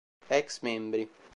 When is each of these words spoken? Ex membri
Ex 0.31 0.65
membri 0.65 1.05